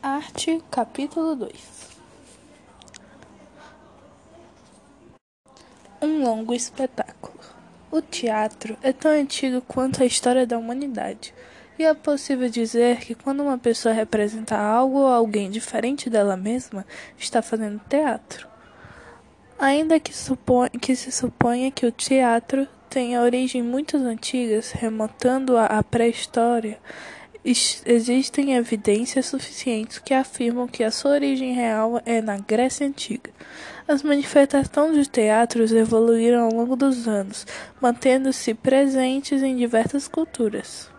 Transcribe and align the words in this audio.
Arte, 0.00 0.62
capítulo 0.70 1.34
2 1.34 1.52
Um 6.00 6.22
longo 6.22 6.54
espetáculo. 6.54 7.36
O 7.90 8.00
teatro 8.00 8.76
é 8.80 8.92
tão 8.92 9.10
antigo 9.10 9.60
quanto 9.62 10.00
a 10.00 10.06
história 10.06 10.46
da 10.46 10.56
humanidade, 10.56 11.34
e 11.76 11.84
é 11.84 11.92
possível 11.94 12.48
dizer 12.48 13.00
que 13.00 13.16
quando 13.16 13.42
uma 13.42 13.58
pessoa 13.58 13.92
representa 13.92 14.56
algo 14.56 14.98
ou 14.98 15.08
alguém 15.08 15.50
diferente 15.50 16.08
dela 16.08 16.36
mesma, 16.36 16.86
está 17.18 17.42
fazendo 17.42 17.80
teatro. 17.88 18.46
Ainda 19.58 19.98
que, 19.98 20.12
que 20.80 20.94
se 20.94 21.10
suponha 21.10 21.72
que 21.72 21.84
o 21.84 21.90
teatro 21.90 22.68
tenha 22.88 23.20
origem 23.20 23.64
muito 23.64 23.96
antigas, 23.96 24.70
remontando 24.70 25.58
à 25.58 25.82
pré-história, 25.82 26.78
existem 27.44 28.54
evidências 28.54 29.26
suficientes 29.26 29.98
que 29.98 30.12
afirmam 30.12 30.66
que 30.66 30.84
a 30.84 30.90
sua 30.90 31.12
origem 31.12 31.54
real 31.54 32.00
é 32.04 32.20
na 32.20 32.38
Grécia 32.38 32.86
Antiga. 32.86 33.30
As 33.86 34.02
manifestações 34.02 34.96
de 34.96 35.08
teatros 35.08 35.72
evoluíram 35.72 36.44
ao 36.44 36.52
longo 36.52 36.76
dos 36.76 37.08
anos, 37.08 37.46
mantendo-se 37.80 38.52
presentes 38.54 39.42
em 39.42 39.56
diversas 39.56 40.06
culturas. 40.06 40.90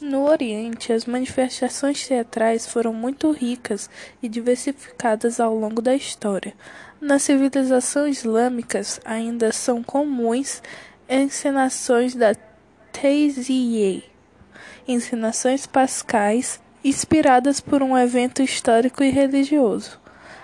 No 0.00 0.28
Oriente, 0.28 0.92
as 0.92 1.06
manifestações 1.06 2.06
teatrais 2.06 2.66
foram 2.66 2.92
muito 2.92 3.32
ricas 3.32 3.90
e 4.22 4.28
diversificadas 4.28 5.40
ao 5.40 5.54
longo 5.54 5.82
da 5.82 5.94
história. 5.94 6.54
Nas 7.00 7.22
civilizações 7.22 8.18
islâmicas, 8.18 9.00
ainda 9.04 9.50
são 9.52 9.82
comuns 9.82 10.62
encenações 11.08 12.14
da 12.14 12.34
Tayziye, 12.92 14.04
encenações 14.88 15.66
pascais 15.66 16.60
inspiradas 16.82 17.60
por 17.60 17.82
um 17.82 17.96
evento 17.96 18.42
histórico 18.42 19.04
e 19.04 19.10
religioso. 19.10 20.00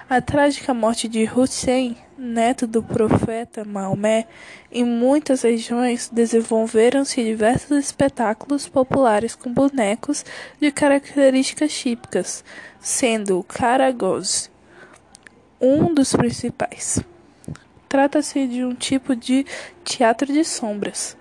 A 0.09 0.21
trágica 0.21 0.75
morte 0.75 1.09
de 1.09 1.25
Hussein, 1.25 1.97
neto 2.19 2.67
do 2.67 2.83
profeta 2.83 3.65
Maomé, 3.65 4.27
em 4.71 4.85
muitas 4.85 5.43
regiões 5.43 6.11
desenvolveram-se 6.13 7.25
diversos 7.25 7.79
espetáculos 7.79 8.69
populares 8.69 9.35
com 9.35 9.51
bonecos 9.51 10.23
de 10.61 10.71
características 10.71 11.73
típicas, 11.73 12.45
sendo 12.79 13.39
o 13.39 13.43
Karagoz 13.43 14.51
um 15.59 15.95
dos 15.95 16.15
principais. 16.15 17.01
Trata-se 17.89 18.47
de 18.47 18.63
um 18.63 18.75
tipo 18.75 19.17
de 19.17 19.47
teatro 19.83 20.31
de 20.31 20.45
sombras. 20.45 21.17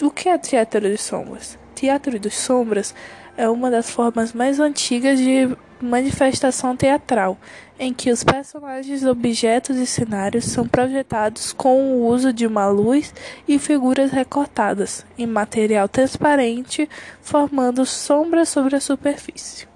O 0.00 0.10
que 0.10 0.28
é 0.28 0.38
teatro 0.38 0.80
de 0.80 0.96
sombras? 0.96 1.58
Teatro 1.74 2.18
de 2.18 2.30
sombras 2.30 2.94
é 3.36 3.48
uma 3.48 3.70
das 3.70 3.90
formas 3.90 4.32
mais 4.32 4.60
antigas 4.60 5.18
de 5.18 5.56
manifestação 5.80 6.76
teatral, 6.76 7.36
em 7.78 7.92
que 7.92 8.10
os 8.10 8.22
personagens, 8.22 9.04
objetos 9.04 9.76
e 9.76 9.86
cenários 9.86 10.44
são 10.44 10.66
projetados 10.66 11.52
com 11.52 11.96
o 11.96 12.06
uso 12.06 12.32
de 12.32 12.46
uma 12.46 12.68
luz 12.68 13.12
e 13.48 13.58
figuras 13.58 14.12
recortadas 14.12 15.04
em 15.18 15.26
material 15.26 15.88
transparente, 15.88 16.88
formando 17.20 17.84
sombras 17.84 18.48
sobre 18.48 18.76
a 18.76 18.80
superfície. 18.80 19.66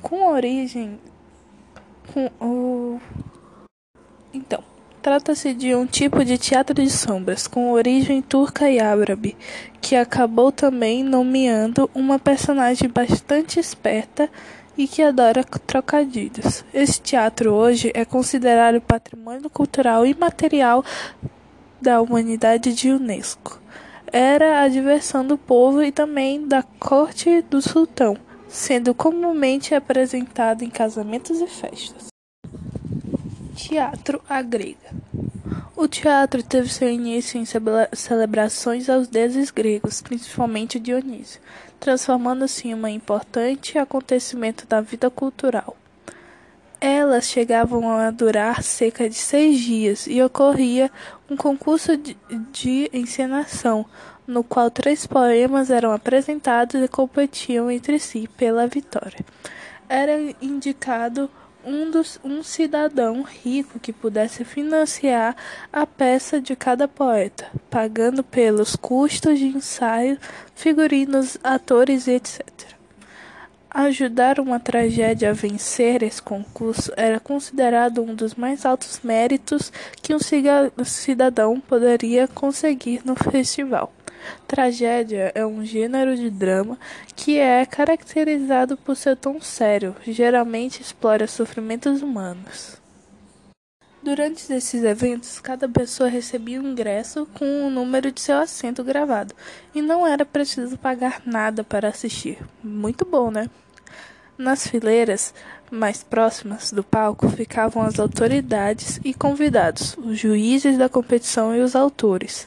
Com 0.00 0.28
origem 0.28 1.00
com 2.12 2.30
o 2.40 3.00
então 4.32 4.62
Trata-se 5.00 5.54
de 5.54 5.74
um 5.76 5.86
tipo 5.86 6.24
de 6.24 6.36
teatro 6.36 6.74
de 6.74 6.90
sombras 6.90 7.46
com 7.46 7.70
origem 7.70 8.20
turca 8.20 8.68
e 8.68 8.80
árabe, 8.80 9.36
que 9.80 9.94
acabou 9.94 10.50
também 10.50 11.04
nomeando 11.04 11.88
uma 11.94 12.18
personagem 12.18 12.88
bastante 12.88 13.60
esperta 13.60 14.28
e 14.76 14.88
que 14.88 15.02
adora 15.02 15.44
trocadilhos. 15.44 16.64
Esse 16.74 17.00
teatro 17.00 17.52
hoje 17.52 17.92
é 17.94 18.04
considerado 18.04 18.80
patrimônio 18.80 19.48
cultural 19.48 20.04
imaterial 20.04 20.84
da 21.80 22.00
humanidade 22.00 22.74
de 22.74 22.90
Unesco. 22.90 23.60
Era 24.12 24.62
a 24.62 24.68
diversão 24.68 25.24
do 25.24 25.38
povo 25.38 25.82
e 25.82 25.92
também 25.92 26.46
da 26.46 26.62
corte 26.62 27.42
do 27.42 27.62
sultão, 27.62 28.16
sendo 28.48 28.94
comumente 28.94 29.74
apresentado 29.74 30.62
em 30.62 30.70
casamentos 30.70 31.40
e 31.40 31.46
festas. 31.46 32.17
Teatro 33.58 34.22
à 34.28 34.40
grega. 34.40 34.94
O 35.74 35.88
teatro 35.88 36.44
teve 36.44 36.72
seu 36.72 36.88
início 36.88 37.40
em 37.40 37.44
celebrações 37.92 38.88
aos 38.88 39.08
deuses 39.08 39.50
gregos, 39.50 40.00
principalmente 40.00 40.78
Dionísio, 40.78 41.40
transformando-se 41.80 42.68
em 42.68 42.74
um 42.76 42.86
importante 42.86 43.76
acontecimento 43.76 44.64
da 44.64 44.80
vida 44.80 45.10
cultural. 45.10 45.76
Elas 46.80 47.24
chegavam 47.24 47.90
a 47.90 48.12
durar 48.12 48.62
cerca 48.62 49.08
de 49.08 49.16
seis 49.16 49.58
dias 49.58 50.06
e 50.06 50.22
ocorria 50.22 50.88
um 51.28 51.36
concurso 51.36 51.96
de, 51.96 52.16
de 52.52 52.88
encenação, 52.92 53.84
no 54.24 54.44
qual 54.44 54.70
três 54.70 55.04
poemas 55.04 55.68
eram 55.68 55.90
apresentados 55.90 56.80
e 56.80 56.86
competiam 56.86 57.68
entre 57.68 57.98
si 57.98 58.28
pela 58.36 58.68
vitória. 58.68 59.18
Era 59.88 60.12
indicado 60.40 61.28
um, 61.68 61.90
dos, 61.90 62.18
um 62.24 62.42
cidadão 62.42 63.22
rico 63.22 63.78
que 63.78 63.92
pudesse 63.92 64.42
financiar 64.42 65.36
a 65.70 65.86
peça 65.86 66.40
de 66.40 66.56
cada 66.56 66.88
poeta, 66.88 67.46
pagando 67.68 68.24
pelos 68.24 68.74
custos 68.74 69.38
de 69.38 69.46
ensaio, 69.46 70.18
figurinos, 70.54 71.36
atores 71.44 72.08
etc. 72.08 72.42
Ajudar 73.70 74.40
uma 74.40 74.58
tragédia 74.58 75.30
a 75.30 75.34
vencer 75.34 76.02
esse 76.02 76.22
concurso 76.22 76.90
era 76.96 77.20
considerado 77.20 78.02
um 78.02 78.14
dos 78.14 78.34
mais 78.34 78.64
altos 78.64 79.00
méritos 79.04 79.70
que 80.02 80.14
um 80.14 80.84
cidadão 80.84 81.60
poderia 81.60 82.26
conseguir 82.26 83.02
no 83.04 83.14
festival. 83.14 83.92
Tragédia 84.46 85.32
é 85.34 85.44
um 85.44 85.64
gênero 85.64 86.16
de 86.16 86.30
drama 86.30 86.78
que 87.14 87.38
é 87.38 87.64
caracterizado 87.66 88.76
por 88.76 88.96
seu 88.96 89.16
tom 89.16 89.40
sério, 89.40 89.94
geralmente 90.06 90.80
explora 90.80 91.26
sofrimentos 91.26 92.02
humanos. 92.02 92.78
Durante 94.02 94.52
esses 94.52 94.84
eventos, 94.84 95.40
cada 95.40 95.68
pessoa 95.68 96.08
recebia 96.08 96.60
um 96.60 96.70
ingresso 96.70 97.26
com 97.34 97.66
o 97.66 97.70
número 97.70 98.12
de 98.12 98.20
seu 98.20 98.38
assento 98.38 98.84
gravado 98.84 99.34
e 99.74 99.82
não 99.82 100.06
era 100.06 100.24
preciso 100.24 100.78
pagar 100.78 101.20
nada 101.26 101.64
para 101.64 101.88
assistir. 101.88 102.38
Muito 102.62 103.04
bom, 103.04 103.30
né? 103.30 103.50
Nas 104.38 104.68
fileiras 104.68 105.34
mais 105.68 106.04
próximas 106.04 106.70
do 106.70 106.84
palco 106.84 107.28
ficavam 107.28 107.82
as 107.82 107.98
autoridades 107.98 109.00
e 109.04 109.12
convidados, 109.12 109.98
os 109.98 110.16
juízes 110.16 110.78
da 110.78 110.88
competição 110.88 111.56
e 111.56 111.60
os 111.60 111.74
autores. 111.74 112.46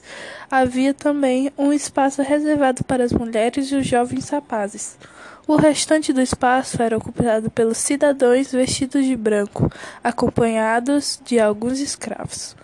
Havia 0.49 0.93
também 0.93 1.51
um 1.57 1.73
espaço 1.73 2.21
reservado 2.21 2.81
para 2.85 3.03
as 3.03 3.11
mulheres 3.11 3.69
e 3.69 3.75
os 3.75 3.85
jovens 3.85 4.29
rapazes. 4.29 4.97
O 5.45 5.57
restante 5.57 6.13
do 6.13 6.21
espaço 6.21 6.81
era 6.81 6.97
ocupado 6.97 7.51
pelos 7.51 7.79
cidadãos 7.79 8.53
vestidos 8.53 9.05
de 9.05 9.17
branco, 9.17 9.69
acompanhados 10.01 11.19
de 11.25 11.41
alguns 11.41 11.81
escravos. 11.81 12.55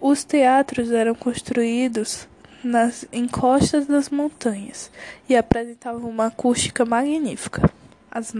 Os 0.00 0.24
teatros 0.24 0.90
eram 0.90 1.14
construídos 1.14 2.26
nas 2.62 3.04
encostas 3.12 3.86
das 3.86 4.08
montanhas 4.08 4.90
e 5.28 5.36
apresentavam 5.36 6.08
uma 6.08 6.28
acústica 6.28 6.86
magnífica. 6.86 7.70
As, 8.14 8.32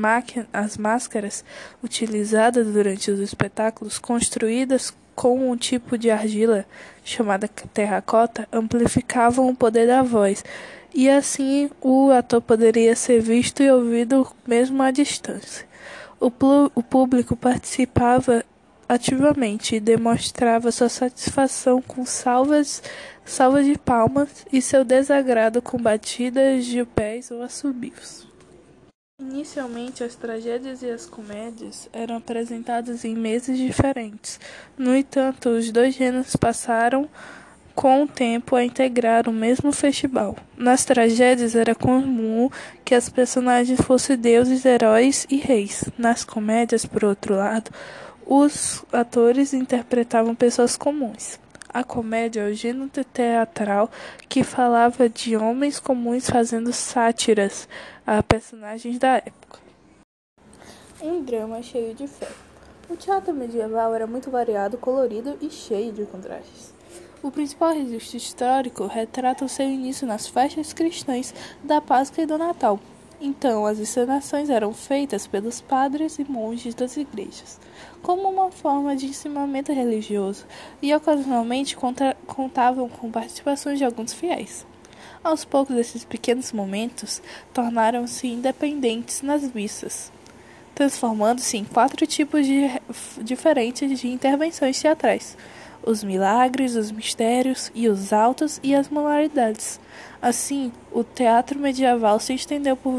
as 0.53 0.77
máscaras 0.77 1.45
utilizadas 1.83 2.67
durante 2.69 3.11
os 3.11 3.19
espetáculos, 3.19 3.99
construídas 3.99 4.95
com 5.15 5.51
um 5.51 5.57
tipo 5.57 5.99
de 5.99 6.11
argila 6.11 6.65
chamada 7.05 7.49
terracota, 7.49 8.49
amplificavam 8.53 9.49
o 9.49 9.55
poder 9.55 9.87
da 9.87 10.03
voz, 10.03 10.45
e 10.95 11.11
assim 11.11 11.69
o 11.81 12.11
ator 12.11 12.41
poderia 12.41 12.95
ser 12.95 13.21
visto 13.21 13.63
e 13.63 13.71
ouvido 13.71 14.27
mesmo 14.47 14.83
à 14.83 14.91
distância. 14.91 15.67
O, 16.21 16.31
o 16.75 16.83
público 16.83 17.37
participava 17.37 18.45
ativamente 18.89 19.77
e 19.77 19.81
demonstrava 19.81 20.71
sua 20.71 20.89
satisfação 20.89 21.83
com 21.83 22.07
salvas, 22.07 22.83
salvas 23.25 23.67
de 23.67 23.77
palmas 23.77 24.47
e 24.53 24.63
seu 24.63 24.85
desagrado 24.85 25.61
com 25.61 25.79
batidas 25.79 26.65
de 26.65 26.85
pés 26.85 27.31
ou 27.31 27.43
assobios. 27.43 28.34
Inicialmente, 29.31 30.05
as 30.05 30.15
tragédias 30.15 30.83
e 30.83 30.91
as 30.91 31.07
comédias 31.07 31.89
eram 31.95 32.17
apresentadas 32.17 33.07
em 33.07 33.15
meses 33.15 33.57
diferentes. 33.57 34.39
No 34.77 34.95
entanto, 34.95 35.49
os 35.49 35.73
dois 35.73 35.95
gêneros 35.95 36.37
passaram 36.37 37.09
com 37.75 38.03
o 38.03 38.07
tempo 38.07 38.55
a 38.55 38.63
integrar 38.63 39.27
o 39.27 39.33
mesmo 39.33 39.73
festival. 39.73 40.37
Nas 40.59 40.85
tragédias 40.85 41.55
era 41.55 41.75
comum 41.75 42.51
que 42.85 42.95
as 42.95 43.09
personagens 43.09 43.81
fossem 43.81 44.15
deuses, 44.19 44.67
heróis 44.67 45.27
e 45.31 45.39
reis. 45.39 45.85
Nas 45.97 46.23
comédias, 46.23 46.85
por 46.85 47.03
outro 47.03 47.35
lado, 47.35 47.71
os 48.27 48.85
atores 48.93 49.55
interpretavam 49.55 50.35
pessoas 50.35 50.77
comuns. 50.77 51.41
A 51.75 51.83
comédia 51.83 52.43
é 52.43 52.53
o 52.53 52.55
gênero 52.55 52.89
teatral 52.89 53.91
que 54.29 54.45
falava 54.45 55.09
de 55.09 55.37
homens 55.37 55.81
comuns 55.81 56.31
fazendo 56.31 56.73
sátiras 56.73 57.69
a 58.07 58.23
personagens 58.23 58.97
da 58.97 59.17
época. 59.17 59.59
Um 61.03 61.25
drama 61.25 61.61
cheio 61.65 61.93
de 61.93 62.07
fé. 62.07 62.29
O 62.89 62.97
teatro 62.97 63.35
medieval 63.35 63.93
era 63.93 64.07
muito 64.07 64.31
variado, 64.31 64.79
colorido 64.79 65.37
e 65.41 65.51
cheio 65.51 65.93
de 65.93 66.05
contrastes. 66.05 66.73
O 67.21 67.29
principal 67.33 67.75
registro 67.75 68.19
histórico 68.19 68.87
retrata 68.87 69.45
o 69.45 69.49
seu 69.49 69.67
início 69.67 70.07
nas 70.07 70.29
festas 70.29 70.73
cristãs 70.73 71.35
da 71.65 71.81
Páscoa 71.81 72.23
e 72.23 72.27
do 72.27 72.39
Natal. 72.39 72.79
Então, 73.27 73.65
as 73.65 73.79
encenações 73.79 74.51
eram 74.51 74.75
feitas 74.75 75.27
pelos 75.27 75.59
padres 75.59 76.19
e 76.19 76.31
monges 76.31 76.75
das 76.75 76.95
igrejas, 76.99 77.59
como 78.03 78.29
uma 78.29 78.51
forma 78.51 78.95
de 78.95 79.07
ensinamento 79.07 79.73
religioso, 79.73 80.45
e 80.83 80.95
ocasionalmente 80.95 81.75
contavam 82.27 82.87
com 82.87 83.11
participações 83.11 83.79
de 83.79 83.85
alguns 83.87 84.13
fiéis. 84.13 84.67
Aos 85.23 85.43
poucos, 85.43 85.75
esses 85.75 86.05
pequenos 86.05 86.53
momentos 86.53 87.23
tornaram-se 87.55 88.27
independentes 88.27 89.23
nas 89.23 89.51
missas 89.55 90.13
transformando-se 90.75 91.57
em 91.57 91.65
quatro 91.65 92.05
tipos 92.05 92.45
de, 92.45 92.69
diferentes 93.23 93.99
de 94.01 94.09
intervenções 94.09 94.81
teatrais: 94.81 95.37
os 95.85 96.03
milagres, 96.03 96.75
os 96.75 96.91
mistérios 96.91 97.71
e 97.75 97.89
os 97.89 98.13
autos 98.13 98.59
e 98.63 98.75
as 98.75 98.89
moralidades. 98.89 99.79
Assim, 100.21 100.73
o 100.91 101.05
teatro 101.05 101.59
medieval 101.59 102.19
se 102.19 102.35
estendeu 102.35 102.77
por, 102.77 102.95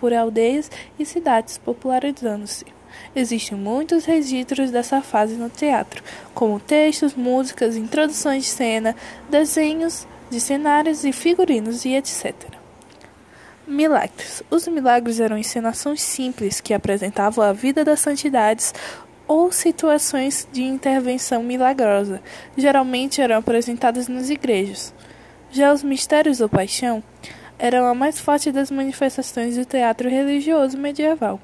por 0.00 0.12
aldeias 0.12 0.70
e 0.98 1.04
cidades, 1.04 1.56
popularizando-se. 1.58 2.66
Existem 3.14 3.56
muitos 3.56 4.04
registros 4.04 4.70
dessa 4.70 5.00
fase 5.00 5.34
no 5.34 5.48
teatro, 5.48 6.02
como 6.34 6.58
textos, 6.58 7.14
músicas, 7.14 7.76
introduções 7.76 8.44
de 8.44 8.50
cena, 8.50 8.96
desenhos 9.30 10.06
de 10.28 10.40
cenários 10.40 11.04
e 11.04 11.12
figurinos 11.12 11.84
e 11.84 11.94
etc. 11.94 12.34
Milagres. 13.66 14.42
Os 14.50 14.66
milagres 14.66 15.20
eram 15.20 15.38
encenações 15.38 16.00
simples 16.00 16.60
que 16.60 16.74
apresentavam 16.74 17.44
a 17.44 17.52
vida 17.52 17.84
das 17.84 18.00
santidades 18.00 18.74
ou 19.28 19.52
situações 19.52 20.48
de 20.50 20.62
intervenção 20.62 21.42
milagrosa. 21.42 22.20
Geralmente 22.56 23.20
eram 23.20 23.36
apresentadas 23.36 24.08
nas 24.08 24.30
igrejas. 24.30 24.94
Já 25.50 25.72
os 25.72 25.82
mistérios 25.82 26.40
ou 26.40 26.48
paixão 26.48 27.02
eram 27.58 27.86
a 27.86 27.94
mais 27.94 28.18
forte 28.18 28.50
das 28.50 28.70
manifestações 28.70 29.56
do 29.56 29.64
teatro 29.64 30.08
religioso 30.08 30.78
medieval, 30.78 31.40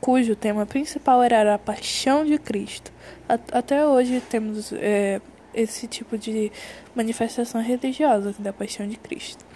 cujo 0.00 0.34
tema 0.34 0.64
principal 0.64 1.22
era 1.22 1.54
a 1.54 1.58
paixão 1.58 2.24
de 2.24 2.38
Cristo. 2.38 2.92
Até 3.28 3.86
hoje 3.86 4.22
temos 4.28 4.72
é, 4.72 5.20
esse 5.52 5.86
tipo 5.86 6.16
de 6.16 6.50
manifestação 6.94 7.60
religiosa 7.60 8.34
da 8.38 8.52
paixão 8.52 8.86
de 8.86 8.96
Cristo. 8.96 9.47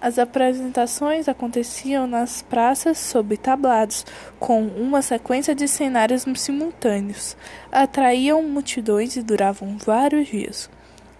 As 0.00 0.16
apresentações 0.16 1.28
aconteciam 1.28 2.06
nas 2.06 2.40
praças 2.40 2.98
sob 2.98 3.36
tablados, 3.36 4.06
com 4.38 4.62
uma 4.64 5.02
sequência 5.02 5.56
de 5.56 5.66
cenários 5.66 6.24
simultâneos. 6.36 7.36
Atraíam 7.72 8.42
multidões 8.42 9.16
e 9.16 9.22
duravam 9.22 9.76
vários 9.76 10.28
dias. 10.28 10.70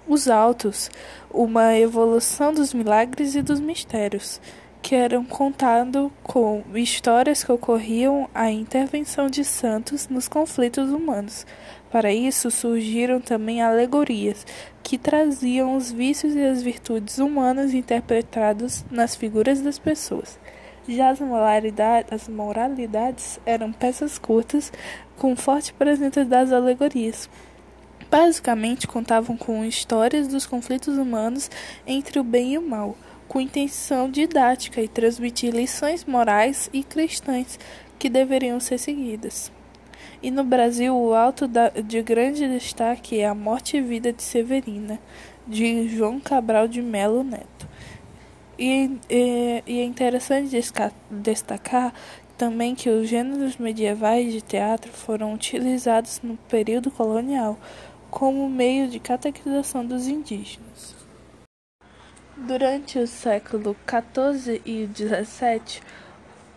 Os 0.07 0.29
autos, 0.29 0.91
uma 1.29 1.77
evolução 1.77 2.55
dos 2.55 2.73
milagres 2.73 3.35
e 3.35 3.43
dos 3.43 3.59
mistérios, 3.59 4.41
que 4.81 4.95
eram 4.95 5.25
contados 5.25 6.11
com 6.23 6.63
histórias 6.75 7.43
que 7.43 7.51
ocorriam 7.51 8.31
a 8.33 8.51
intervenção 8.51 9.29
de 9.29 9.45
santos 9.45 10.09
nos 10.09 10.29
conflitos 10.29 10.91
humanos. 10.91 11.45
Para 11.91 12.13
isso 12.13 12.51
surgiram 12.51 13.21
também 13.21 13.63
alegorias, 13.63 14.47
que 14.83 14.99
traziam 14.99 15.75
os 15.75 15.91
vícios 15.91 16.35
e 16.35 16.45
as 16.45 16.63
virtudes 16.63 17.19
humanas 17.19 17.73
interpretados 17.73 18.85
nas 18.91 19.15
figuras 19.15 19.61
das 19.61 19.79
pessoas. 19.79 20.39
Já 20.87 21.11
as 21.11 21.21
moralidades, 21.21 22.13
as 22.13 22.29
moralidades 22.29 23.41
eram 23.45 23.73
peças 23.73 24.19
curtas 24.19 24.73
com 25.17 25.37
forte 25.37 25.73
presença 25.73 26.25
das 26.25 26.53
alegorias. 26.53 27.29
Basicamente 28.11 28.87
contavam 28.87 29.37
com 29.37 29.65
histórias 29.65 30.29
dos 30.29 30.47
conflitos 30.47 30.97
humanos 30.97 31.51
entre 31.87 32.19
o 32.19 32.25
bem 32.25 32.55
e 32.55 32.59
o 32.59 32.63
mal, 32.63 32.97
com 33.27 33.41
intenção 33.41 34.11
didática 34.11 34.81
e 34.81 34.89
transmitir 34.89 35.55
lições 35.55 36.05
morais 36.07 36.71
e 36.73 36.83
cristãs 36.83 37.59
que 37.99 38.09
deveriam 38.09 38.59
ser 38.59 38.79
seguidas. 38.79 39.53
E 40.23 40.31
no 40.31 40.45
Brasil, 40.45 40.97
o 40.97 41.15
alto 41.15 41.49
de 41.85 42.03
grande 42.03 42.47
destaque 42.49 43.21
é 43.21 43.27
A 43.27 43.35
Morte 43.35 43.77
e 43.77 43.81
Vida 43.81 44.13
de 44.13 44.23
Severina, 44.23 44.99
de 45.47 45.89
João 45.89 46.19
Cabral 46.19 46.67
de 46.67 46.83
Melo 46.83 47.23
Neto. 47.23 47.69
E, 48.59 48.99
e, 49.09 49.63
e 49.67 49.81
é 49.81 49.85
interessante 49.85 50.51
destacar 51.11 51.95
também 52.37 52.75
que 52.75 52.89
os 52.89 53.09
gêneros 53.09 53.57
medievais 53.57 54.33
de 54.33 54.41
teatro 54.41 54.93
foram 54.93 55.35
utilizados 55.35 56.21
no 56.23 56.37
período 56.49 56.91
colonial 56.91 57.59
como 58.11 58.49
meio 58.49 58.89
de 58.89 58.99
catequização 58.99 59.85
dos 59.85 60.07
indígenas. 60.07 60.97
Durante 62.37 62.99
o 62.99 63.07
século 63.07 63.77
XIV 63.87 64.63
e 64.65 64.87
XVII, 64.87 65.83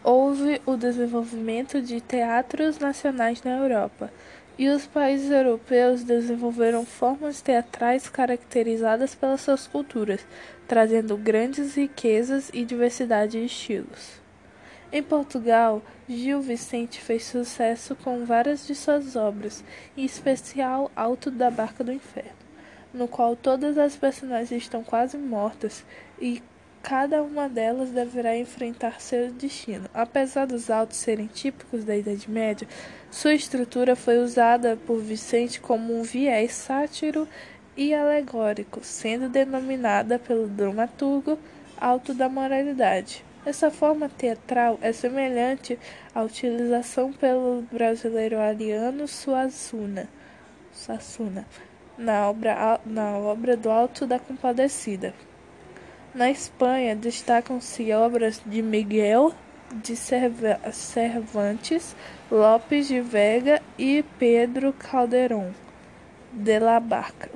houve 0.03 0.61
o 0.65 0.75
desenvolvimento 0.75 1.81
de 1.81 2.01
teatros 2.01 2.79
nacionais 2.79 3.43
na 3.43 3.57
Europa, 3.57 4.11
e 4.57 4.69
os 4.69 4.85
países 4.85 5.31
europeus 5.31 6.03
desenvolveram 6.03 6.85
formas 6.85 7.41
teatrais 7.41 8.09
caracterizadas 8.09 9.15
pelas 9.15 9.41
suas 9.41 9.65
culturas, 9.65 10.25
trazendo 10.67 11.17
grandes 11.17 11.75
riquezas 11.75 12.49
e 12.53 12.63
diversidade 12.63 13.39
de 13.39 13.45
estilos. 13.45 14.21
Em 14.91 15.01
Portugal, 15.01 15.81
Gil 16.07 16.41
Vicente 16.41 16.99
fez 16.99 17.23
sucesso 17.23 17.95
com 17.95 18.25
várias 18.25 18.67
de 18.67 18.75
suas 18.75 19.15
obras, 19.15 19.63
em 19.95 20.03
especial 20.03 20.91
Alto 20.95 21.31
da 21.31 21.49
Barca 21.49 21.83
do 21.83 21.93
Inferno, 21.93 22.31
no 22.93 23.07
qual 23.07 23.35
todas 23.35 23.77
as 23.77 23.95
personagens 23.95 24.51
estão 24.51 24.83
quase 24.83 25.17
mortas 25.17 25.85
e 26.19 26.43
Cada 26.83 27.21
uma 27.21 27.47
delas 27.47 27.91
deverá 27.91 28.35
enfrentar 28.35 28.99
seu 28.99 29.31
destino. 29.31 29.87
Apesar 29.93 30.45
dos 30.45 30.69
autos 30.69 30.97
serem 30.97 31.27
típicos 31.27 31.85
da 31.85 31.95
Idade 31.95 32.29
Média, 32.29 32.67
sua 33.09 33.33
estrutura 33.33 33.95
foi 33.95 34.17
usada 34.17 34.77
por 34.87 34.99
Vicente 34.99 35.61
como 35.61 35.97
um 35.97 36.01
viés 36.01 36.53
sátiro 36.53 37.27
e 37.77 37.93
alegórico, 37.93 38.79
sendo 38.83 39.29
denominada 39.29 40.19
pelo 40.19 40.47
dramaturgo 40.47 41.37
alto 41.77 42.13
da 42.13 42.27
moralidade. 42.27 43.23
Essa 43.45 43.71
forma 43.71 44.09
teatral 44.09 44.77
é 44.81 44.91
semelhante 44.91 45.79
à 46.13 46.21
utilização 46.21 47.11
pelo 47.13 47.63
brasileiro 47.71 48.39
Ariano 48.39 49.07
Suassuna, 49.07 50.07
Suassuna 50.71 51.45
na 51.97 52.29
obra, 52.29 52.79
na 52.85 53.17
obra 53.17 53.55
do 53.55 53.69
Alto 53.69 54.05
da 54.05 54.19
Compadecida. 54.19 55.13
Na 56.13 56.29
Espanha 56.29 56.93
destacam-se 56.93 57.93
obras 57.93 58.41
de 58.45 58.61
Miguel 58.61 59.33
de 59.71 59.95
Cervantes, 59.95 61.95
Lopes 62.29 62.89
de 62.89 62.99
Vega 62.99 63.61
e 63.79 64.03
Pedro 64.19 64.73
Calderón 64.73 65.53
de 66.33 66.59
la 66.59 66.81
Barca. 66.81 67.29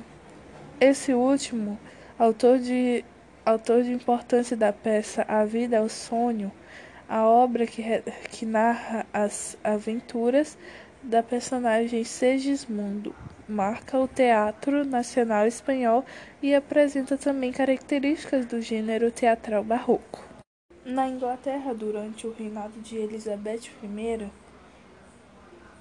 Esse 0.78 1.14
último, 1.14 1.80
autor 2.20 2.60
de, 2.60 3.06
autor 3.46 3.82
de 3.82 3.94
importância 3.94 4.58
da 4.58 4.74
peça 4.74 5.24
A 5.26 5.46
Vida 5.46 5.78
é 5.78 5.82
o 5.82 5.88
Sonho, 5.88 6.52
a 7.08 7.26
obra 7.26 7.66
que, 7.66 7.82
que 8.30 8.46
narra 8.46 9.06
as 9.14 9.58
aventuras 9.64 10.58
da 11.02 11.24
personagem 11.24 12.04
Segismundo 12.04 13.16
marca 13.48 13.98
o 13.98 14.08
teatro 14.08 14.84
nacional 14.84 15.46
espanhol 15.46 16.04
e 16.42 16.54
apresenta 16.56 17.18
também 17.18 17.52
características 17.52 18.46
do 18.46 18.62
gênero 18.62 19.12
teatral 19.12 19.64
barroco. 19.64 20.24
Na 20.84 21.08
Inglaterra, 21.08 21.74
durante 21.74 22.28
o 22.28 22.34
reinado 22.34 22.80
de 22.82 22.98
Elizabeth 22.98 23.72
I, 23.84 24.30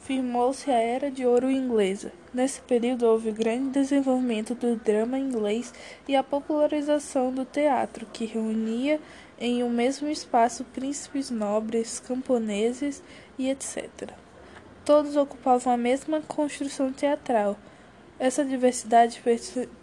firmou-se 0.01 0.71
a 0.71 0.79
Era 0.79 1.11
de 1.11 1.25
Ouro 1.25 1.51
Inglesa. 1.51 2.13
Nesse 2.33 2.61
período 2.61 3.07
houve 3.07 3.33
grande 3.33 3.71
desenvolvimento 3.71 4.55
do 4.55 4.77
drama 4.77 5.19
inglês 5.19 5.73
e 6.07 6.15
a 6.15 6.23
popularização 6.23 7.33
do 7.33 7.45
teatro, 7.45 8.07
que 8.13 8.27
reunia 8.27 9.01
em 9.39 9.63
um 9.63 9.71
mesmo 9.71 10.09
espaço 10.09 10.65
príncipes 10.65 11.31
nobres, 11.31 12.01
camponeses 12.01 13.03
e 13.39 13.49
etc. 13.49 14.24
Todos 14.85 15.17
ocupavam 15.17 15.73
a 15.73 15.77
mesma 15.79 16.21
construção 16.21 16.93
teatral. 16.93 17.57
Essa 18.19 18.45
diversidade 18.45 19.23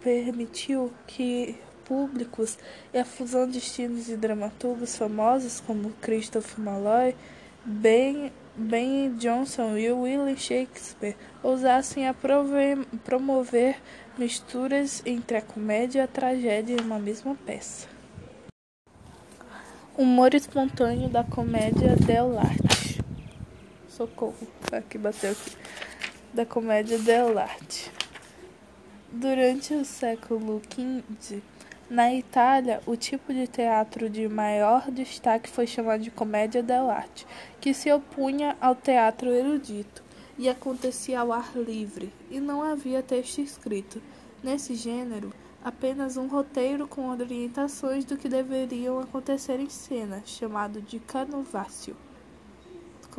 permitiu 0.00 0.92
que 1.08 1.58
públicos 1.84 2.56
e 2.94 2.98
a 2.98 3.04
fusão 3.04 3.48
de 3.48 3.58
estilos 3.58 4.08
e 4.08 4.16
dramaturgos 4.16 4.96
famosos 4.96 5.60
como 5.60 5.90
Christopher 6.00 6.60
Malloy, 6.60 7.16
Ben, 7.64 8.32
ben 8.56 9.16
Jonson 9.18 9.76
e 9.76 9.90
William 9.90 10.36
Shakespeare 10.36 11.16
ousassem 11.42 12.08
a 12.08 12.14
promover 13.04 13.76
misturas 14.16 15.02
entre 15.04 15.36
a 15.36 15.42
comédia 15.42 15.98
e 15.98 16.02
a 16.02 16.06
tragédia 16.06 16.76
em 16.76 16.84
uma 16.84 16.98
mesma 16.98 17.34
peça. 17.44 17.88
Humor 19.98 20.32
espontâneo 20.34 21.08
da 21.08 21.24
comédia 21.24 21.96
dell'arte 21.96 22.81
socorro. 24.02 24.46
Aqui 24.72 24.98
bateu 24.98 25.32
aqui. 25.32 25.52
Da 26.34 26.44
comédia 26.44 26.98
dell'arte. 26.98 27.90
Durante 29.10 29.74
o 29.74 29.84
século 29.84 30.60
XV, 30.70 31.42
na 31.90 32.12
Itália, 32.12 32.80
o 32.86 32.96
tipo 32.96 33.32
de 33.34 33.46
teatro 33.46 34.08
de 34.08 34.26
maior 34.26 34.90
destaque 34.90 35.48
foi 35.48 35.66
chamado 35.66 36.02
de 36.02 36.10
comédia 36.10 36.62
dell'arte, 36.62 37.26
que 37.60 37.74
se 37.74 37.92
opunha 37.92 38.56
ao 38.60 38.74
teatro 38.74 39.30
erudito 39.30 40.02
e 40.38 40.48
acontecia 40.48 41.20
ao 41.20 41.32
ar 41.32 41.52
livre, 41.54 42.10
e 42.30 42.40
não 42.40 42.62
havia 42.62 43.02
texto 43.02 43.42
escrito. 43.42 44.00
Nesse 44.42 44.74
gênero, 44.74 45.32
apenas 45.62 46.16
um 46.16 46.26
roteiro 46.26 46.88
com 46.88 47.10
orientações 47.10 48.06
do 48.06 48.16
que 48.16 48.28
deveriam 48.28 48.98
acontecer 48.98 49.60
em 49.60 49.68
cena, 49.68 50.22
chamado 50.24 50.80
de 50.80 50.98
canovaccio, 50.98 51.94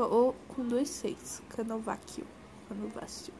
ou 0.01 0.35
com 0.47 0.65
dois 0.65 0.89
seis, 0.89 1.41
canovaccio, 1.49 2.25
canovaccio. 2.67 3.33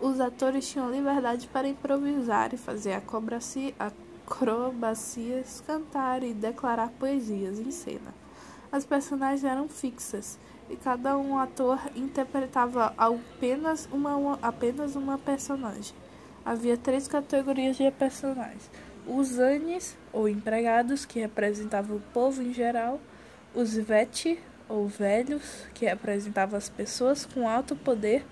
Os 0.00 0.20
atores 0.20 0.68
tinham 0.68 0.90
liberdade 0.90 1.48
para 1.48 1.68
improvisar 1.68 2.52
e 2.52 2.56
fazer 2.58 2.92
acrobacia, 2.92 3.74
acrobacias, 3.78 5.62
cantar 5.66 6.22
e 6.22 6.34
declarar 6.34 6.90
poesias 6.98 7.58
em 7.58 7.70
cena. 7.70 8.14
As 8.70 8.84
personagens 8.84 9.44
eram 9.44 9.68
fixas 9.68 10.38
e 10.68 10.76
cada 10.76 11.16
um 11.16 11.38
ator 11.38 11.80
interpretava 11.94 12.92
apenas 12.98 13.88
uma, 13.90 14.38
apenas 14.42 14.96
uma 14.96 15.16
personagem. 15.16 15.94
Havia 16.44 16.76
três 16.76 17.08
categorias 17.08 17.76
de 17.76 17.90
personagens: 17.90 18.70
os 19.06 19.38
anes, 19.38 19.96
ou 20.12 20.28
empregados, 20.28 21.06
que 21.06 21.20
representavam 21.20 21.96
o 21.96 22.02
povo 22.12 22.42
em 22.42 22.52
geral, 22.52 23.00
os 23.54 23.74
veti, 23.74 24.38
ou 24.68 24.86
velhos, 24.86 25.66
que 25.74 25.86
representavam 25.86 26.56
as 26.56 26.68
pessoas 26.68 27.24
com 27.24 27.48
alto 27.48 27.76
poder 27.76 28.24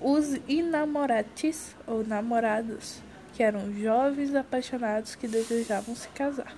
os 0.00 0.38
inamoratis, 0.46 1.74
ou 1.86 2.04
namorados, 2.04 3.02
que 3.34 3.42
eram 3.42 3.72
jovens 3.72 4.34
apaixonados 4.34 5.14
que 5.14 5.26
desejavam 5.26 5.94
se 5.94 6.08
casar. 6.10 6.56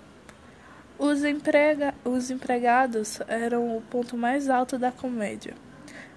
Os, 0.99 1.25
emprega 1.25 1.95
os 2.05 2.31
empregados 2.31 3.21
eram 3.27 3.77
o 3.77 3.81
ponto 3.81 4.17
mais 4.17 4.51
alto 4.51 4.79
da 4.79 4.93
comédia. 4.93 5.55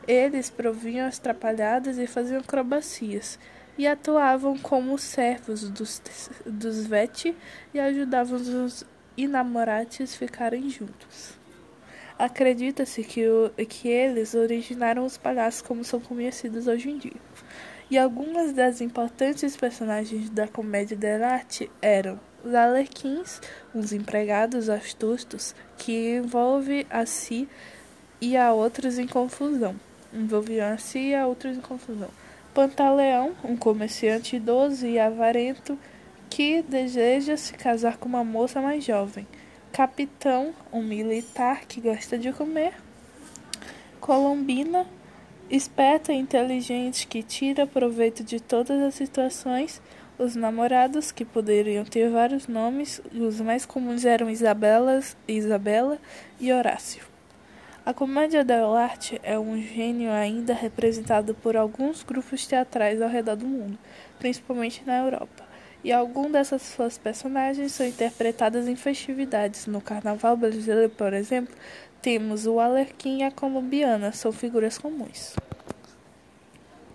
Eles 0.06 0.50
provinham 0.50 1.08
as 1.08 1.18
trapalhadas 1.18 1.98
e 1.98 2.06
faziam 2.06 2.42
acrobacias, 2.42 3.40
e 3.78 3.88
atuavam 3.88 4.58
como 4.58 4.98
servos 5.00 5.68
dos, 5.70 6.02
dos 6.46 6.86
veti 6.86 7.36
e 7.74 7.80
ajudavam 7.80 8.38
os 8.38 8.86
inamorates 9.18 10.16
ficarem 10.16 10.70
juntos. 10.70 11.43
Acredita-se 12.24 13.04
que, 13.04 13.22
que 13.68 13.90
eles 13.90 14.34
originaram 14.34 15.06
os 15.06 15.18
palhaços 15.18 15.62
como 15.62 15.84
são 15.84 16.00
conhecidos 16.00 16.68
hoje 16.68 16.90
em 16.90 16.98
dia. 16.98 17.20
E 17.92 17.98
algumas 17.98 18.54
das 18.54 18.80
importantes 18.80 19.58
personagens 19.58 20.30
da 20.30 20.48
comédia 20.48 20.96
dell'arte 20.96 21.70
eram 21.82 22.18
os 22.42 22.56
alequins, 22.56 23.42
uns 23.76 23.92
empregados 23.92 24.70
astutos 24.70 25.54
que 25.78 26.16
envolvem 26.16 26.86
a 26.90 27.06
si 27.06 27.46
e 28.22 28.38
a 28.38 28.54
outros 28.54 28.98
em 28.98 29.06
confusão. 29.06 29.76
Envolviam 30.14 30.72
a 30.72 30.78
si 30.78 31.10
e 31.10 31.16
a 31.16 31.28
outros 31.28 31.58
em 31.58 31.62
confusão. 31.62 32.10
Pantaleão, 32.54 33.34
um 33.44 33.58
comerciante 33.58 34.38
idoso 34.38 34.88
e 34.88 34.98
avarento 34.98 35.78
que 36.30 36.62
deseja 36.62 37.36
se 37.36 37.54
casar 37.54 37.98
com 37.98 38.08
uma 38.08 38.24
moça 38.24 38.62
mais 38.62 38.82
jovem 38.82 39.28
capitão, 39.74 40.54
um 40.72 40.84
militar 40.84 41.66
que 41.66 41.82
gosta 41.82 42.16
de 42.16 42.32
comer, 42.32 42.76
Colombina, 44.00 44.86
esperta 45.50 46.14
e 46.14 46.16
inteligente 46.16 47.08
que 47.08 47.24
tira 47.24 47.66
proveito 47.66 48.24
de 48.24 48.40
todas 48.40 48.80
as 48.80 48.94
situações, 48.94 49.82
os 50.20 50.36
namorados, 50.36 51.12
que 51.12 51.26
poderiam 51.26 51.84
ter 51.84 52.08
vários 52.12 52.48
nomes, 52.48 53.02
os 53.12 53.42
mais 53.42 53.66
comuns 53.66 54.06
eram 54.06 54.30
Isabelas, 54.30 55.18
Isabela 55.28 55.98
e 56.40 56.54
Horácio. 56.54 57.04
A 57.84 57.96
comédia 57.96 58.44
dell'arte 58.44 59.20
é 59.24 59.40
um 59.40 59.60
gênio 59.60 60.12
ainda 60.12 60.54
representado 60.54 61.34
por 61.34 61.58
alguns 61.58 62.04
grupos 62.04 62.46
teatrais 62.46 63.02
ao 63.02 63.10
redor 63.10 63.38
do 63.38 63.48
mundo, 63.48 63.78
principalmente 64.20 64.84
na 64.86 65.00
Europa 65.00 65.43
e 65.84 65.92
algumas 65.92 66.32
dessas 66.32 66.62
suas 66.62 66.98
personagens 66.98 67.74
são 67.74 67.86
interpretadas 67.86 68.68
em 68.68 68.76
festividades. 68.76 69.68
No 69.68 69.82
Carnaval 69.82 70.38
brasileiro, 70.38 70.90
por 70.90 71.14
exemplo, 71.14 71.54
temos 72.02 72.46
o 72.46 72.60
Alerquim 72.60 73.20
e 73.20 73.24
a 73.24 73.32
Colombiana, 73.32 74.12
são 74.12 74.32
figuras 74.32 74.78
comuns. 74.78 75.36